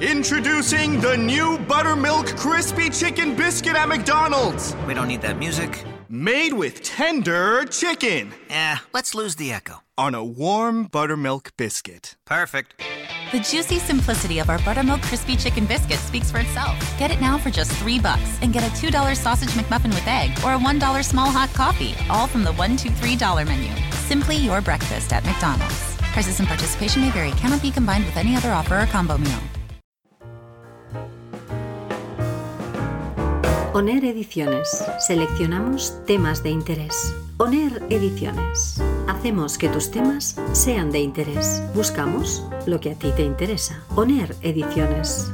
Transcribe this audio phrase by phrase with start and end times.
[0.00, 4.76] Introducing the new Buttermilk Crispy Chicken Biscuit at McDonald's.
[4.86, 5.82] We don't need that music.
[6.10, 9.76] Made with tender chicken Eh, let's lose the echo.
[9.96, 12.14] on a warm buttermilk biscuit.
[12.26, 12.74] Perfect.
[13.32, 16.76] The juicy simplicity of our buttermilk crispy chicken biscuit speaks for itself.
[16.98, 20.30] Get it now for just three bucks and get a $2 sausage McMuffin with egg
[20.44, 23.72] or a $1 small hot coffee, all from the $1, $2, $3 menu.
[23.92, 25.96] Simply your breakfast at McDonald's.
[26.12, 29.38] Prices and participation may vary, cannot be combined with any other offer or combo meal.
[33.76, 34.82] ONER Ediciones.
[35.06, 37.14] Seleccionamos temas de interés.
[37.36, 38.80] ONER Ediciones.
[39.06, 41.62] Hacemos que tus temas sean de interés.
[41.74, 43.84] Buscamos lo que a ti te interesa.
[43.94, 45.30] ONER Ediciones.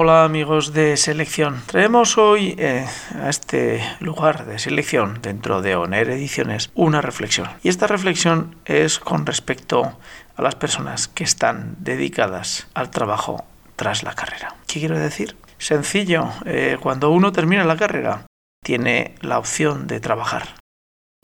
[0.00, 1.60] Hola amigos de selección.
[1.66, 2.86] Traemos hoy eh,
[3.20, 7.48] a este lugar de selección dentro de ONER Ediciones una reflexión.
[7.64, 9.98] Y esta reflexión es con respecto
[10.36, 14.54] a las personas que están dedicadas al trabajo tras la carrera.
[14.68, 15.34] ¿Qué quiero decir?
[15.58, 18.24] Sencillo, eh, cuando uno termina la carrera
[18.62, 20.54] tiene la opción de trabajar.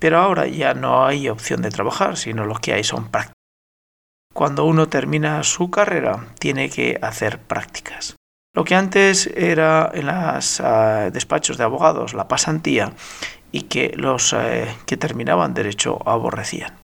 [0.00, 3.38] Pero ahora ya no hay opción de trabajar, sino lo que hay son prácticas.
[4.34, 8.16] Cuando uno termina su carrera tiene que hacer prácticas.
[8.54, 10.62] Lo que antes era en los
[11.12, 12.92] despachos de abogados la pasantía
[13.50, 16.78] y que los eh, que terminaban derecho aborrecían.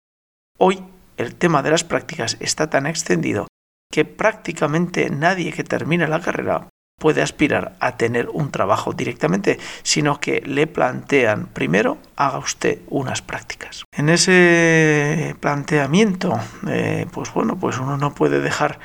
[0.58, 0.84] Hoy
[1.18, 3.48] el tema de las prácticas está tan extendido
[3.92, 6.68] que prácticamente nadie que termina la carrera
[7.00, 13.22] puede aspirar a tener un trabajo directamente, sino que le plantean primero haga usted unas
[13.22, 13.86] prácticas.
[13.96, 18.80] En ese planteamiento, eh, pues bueno, pues uno no puede dejar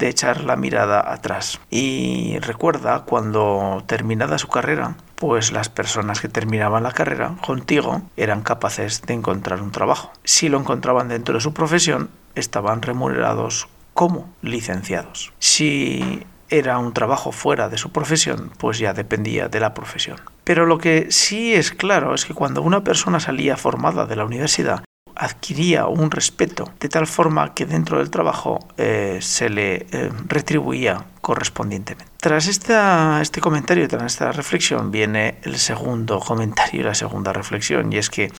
[0.00, 1.60] de echar la mirada atrás.
[1.70, 8.42] Y recuerda cuando terminada su carrera, pues las personas que terminaban la carrera contigo eran
[8.42, 10.10] capaces de encontrar un trabajo.
[10.24, 15.32] Si lo encontraban dentro de su profesión, estaban remunerados como licenciados.
[15.38, 20.18] Si era un trabajo fuera de su profesión, pues ya dependía de la profesión.
[20.44, 24.24] Pero lo que sí es claro es que cuando una persona salía formada de la
[24.24, 24.82] universidad,
[25.20, 31.04] adquiría un respeto de tal forma que dentro del trabajo eh, se le eh, retribuía
[31.20, 32.10] correspondientemente.
[32.16, 37.92] Tras esta, este comentario, tras esta reflexión, viene el segundo comentario y la segunda reflexión,
[37.92, 38.32] y es que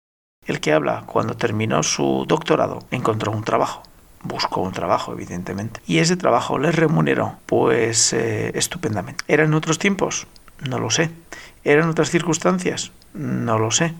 [0.46, 3.82] el que habla cuando terminó su doctorado encontró un trabajo
[4.22, 5.80] buscó un trabajo, evidentemente.
[5.86, 9.24] Y ese trabajo le remuneró, pues, eh, estupendamente.
[9.28, 10.26] ¿Eran otros tiempos?
[10.68, 11.10] No lo sé.
[11.64, 12.92] ¿Eran otras circunstancias?
[13.14, 13.94] No lo sé.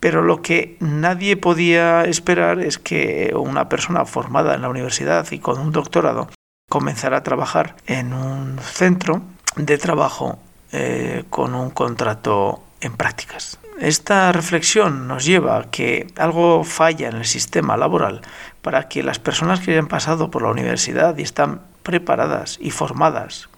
[0.00, 5.38] Pero lo que nadie podía esperar es que una persona formada en la universidad y
[5.38, 6.28] con un doctorado
[6.68, 9.22] comenzara a trabajar en un centro
[9.56, 10.38] de trabajo
[10.72, 13.58] eh, con un contrato en prácticas.
[13.78, 18.22] Esta reflexión nos lleva a que algo falla en el sistema laboral
[18.62, 23.48] para que las personas que hayan pasado por la universidad y están preparadas y formadas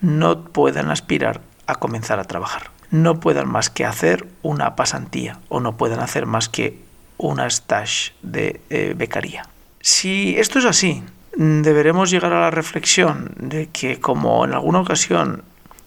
[0.00, 2.71] no puedan aspirar a comenzar a trabajar.
[2.92, 6.78] No puedan más que hacer una pasantía o no puedan hacer más que
[7.18, 9.48] una stage de eh, becaría.
[9.80, 11.02] Si esto es así,
[11.36, 15.42] deberemos llegar a la reflexión de que, como en alguna ocasión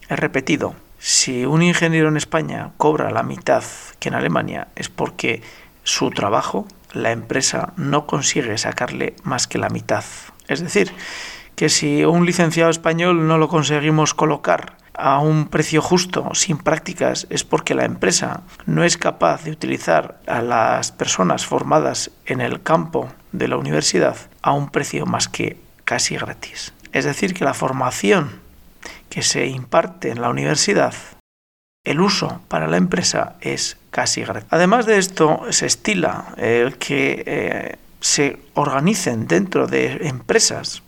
[0.10, 3.64] he repetido, si un ingeniero en España cobra la mitad
[4.00, 5.42] que en Alemania es porque
[5.84, 10.04] su trabajo, la empresa no consigue sacarle más que la mitad.
[10.48, 10.92] Es decir,
[11.56, 17.28] que si un licenciado español no lo conseguimos colocar a un precio justo, sin prácticas,
[17.30, 22.62] es porque la empresa no es capaz de utilizar a las personas formadas en el
[22.62, 26.74] campo de la universidad a un precio más que casi gratis.
[26.94, 28.40] Es decir, que la formación
[29.10, 30.94] que se imparte en la universidad,
[31.84, 34.48] el uso para la empresa es casi gratis.
[34.50, 40.84] Además de esto, se estila el que eh, se organicen dentro de empresas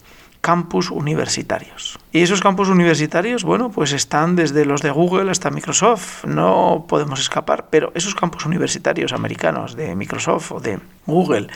[0.47, 1.99] campus universitarios.
[2.13, 7.19] Y esos campus universitarios, bueno, pues están desde los de Google hasta Microsoft, no podemos
[7.19, 11.47] escapar, pero esos campus universitarios americanos de Microsoft o de Google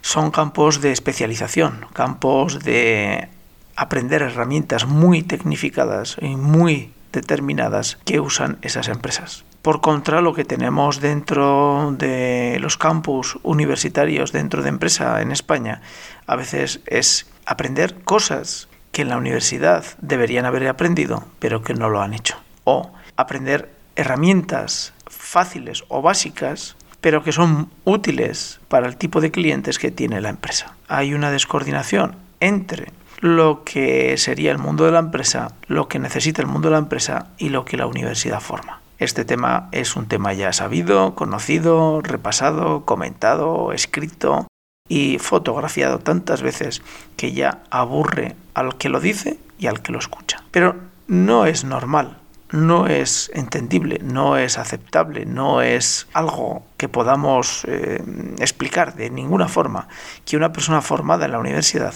[0.00, 3.28] son campos de especialización, campos de
[3.74, 9.45] aprender herramientas muy tecnificadas y muy determinadas que usan esas empresas.
[9.66, 15.82] Por contra, lo que tenemos dentro de los campus universitarios, dentro de empresa en España,
[16.28, 21.88] a veces es aprender cosas que en la universidad deberían haber aprendido, pero que no
[21.88, 22.36] lo han hecho.
[22.62, 29.80] O aprender herramientas fáciles o básicas, pero que son útiles para el tipo de clientes
[29.80, 30.76] que tiene la empresa.
[30.86, 36.40] Hay una descoordinación entre lo que sería el mundo de la empresa, lo que necesita
[36.40, 38.85] el mundo de la empresa y lo que la universidad forma.
[38.98, 44.46] Este tema es un tema ya sabido, conocido, repasado, comentado, escrito
[44.88, 46.82] y fotografiado tantas veces
[47.16, 50.42] que ya aburre al que lo dice y al que lo escucha.
[50.50, 50.76] Pero
[51.08, 52.18] no es normal,
[52.50, 58.02] no es entendible, no es aceptable, no es algo que podamos eh,
[58.38, 59.88] explicar de ninguna forma
[60.24, 61.94] que una persona formada en la universidad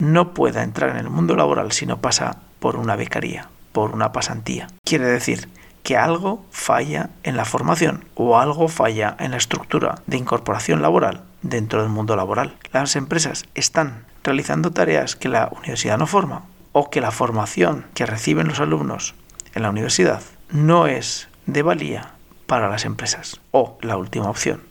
[0.00, 4.12] no pueda entrar en el mundo laboral si no pasa por una becaría, por una
[4.12, 4.68] pasantía.
[4.84, 5.48] Quiere decir
[5.88, 11.22] que algo falla en la formación o algo falla en la estructura de incorporación laboral
[11.40, 12.58] dentro del mundo laboral.
[12.74, 18.04] Las empresas están realizando tareas que la universidad no forma o que la formación que
[18.04, 19.14] reciben los alumnos
[19.54, 20.20] en la universidad
[20.50, 22.10] no es de valía
[22.46, 23.40] para las empresas.
[23.50, 24.64] O la última opción,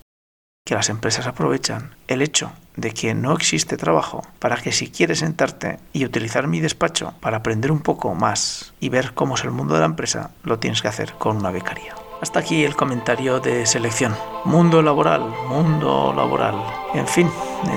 [0.67, 5.19] que las empresas aprovechan el hecho de que no existe trabajo para que si quieres
[5.19, 9.51] sentarte y utilizar mi despacho para aprender un poco más y ver cómo es el
[9.51, 11.95] mundo de la empresa, lo tienes que hacer con una becaria.
[12.21, 14.15] Hasta aquí el comentario de selección.
[14.43, 16.55] Mundo laboral, mundo laboral.
[16.95, 17.29] En fin,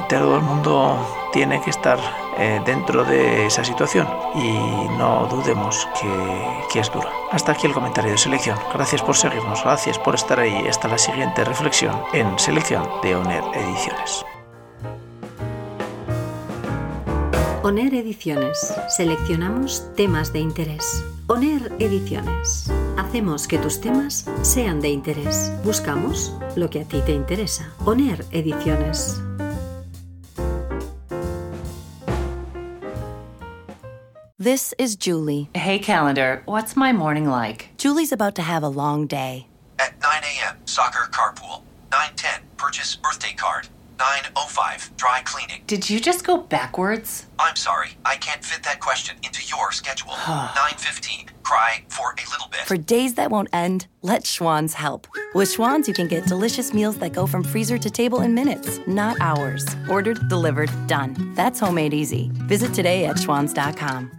[0.09, 1.99] todo el mundo tiene que estar
[2.39, 7.11] eh, dentro de esa situación y no dudemos que, que es dura.
[7.33, 8.59] Hasta aquí el comentario de selección.
[8.73, 10.67] Gracias por seguirnos, gracias por estar ahí.
[10.67, 14.25] Hasta la siguiente reflexión en selección de ONER Ediciones.
[17.63, 18.73] ONER Ediciones.
[18.89, 21.05] Seleccionamos temas de interés.
[21.27, 22.71] ONER Ediciones.
[22.97, 25.53] Hacemos que tus temas sean de interés.
[25.63, 27.71] Buscamos lo que a ti te interesa.
[27.85, 29.21] ONER Ediciones.
[34.39, 35.51] This is Julie.
[35.55, 37.69] Hey, calendar, what's my morning like?
[37.77, 39.49] Julie's about to have a long day.
[39.79, 41.61] At 9 a.m., soccer carpool.
[41.91, 43.69] 9:10, purchase birthday card.
[44.01, 45.63] 9:05, dry cleaning.
[45.67, 47.27] Did you just go backwards?
[47.39, 50.13] I'm sorry, I can't fit that question into your schedule.
[50.13, 52.61] 9:15, cry for a little bit.
[52.61, 55.07] For days that won't end, let Schwann's help.
[55.35, 58.81] With Schwann's, you can get delicious meals that go from freezer to table in minutes,
[58.87, 59.67] not hours.
[59.89, 61.15] Ordered, delivered, done.
[61.35, 62.31] That's homemade easy.
[62.49, 64.11] Visit today at schwanns.com.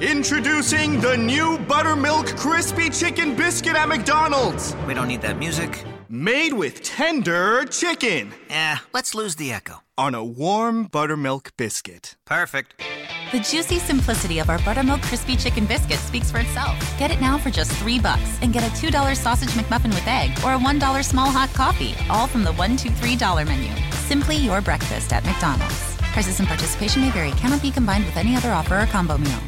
[0.00, 4.74] Introducing the new Buttermilk Crispy Chicken Biscuit at McDonald's.
[4.86, 5.84] We don't need that music.
[6.10, 9.82] Made with tender chicken Eh, let's lose the echo.
[9.98, 12.16] on a warm buttermilk biscuit.
[12.24, 12.80] Perfect.
[13.32, 16.78] The juicy simplicity of our buttermilk crispy chicken biscuit speaks for itself.
[16.98, 20.30] Get it now for just three bucks and get a $2 sausage McMuffin with egg
[20.44, 23.70] or a $1 small hot coffee, all from the $1, $2, $3 menu.
[24.06, 25.96] Simply your breakfast at McDonald's.
[26.14, 29.38] Prices and participation may vary, cannot be combined with any other offer or combo meal.